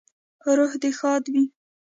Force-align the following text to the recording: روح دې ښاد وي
روح 0.55 0.71
دې 0.81 0.91
ښاد 0.99 1.23
وي 1.33 1.43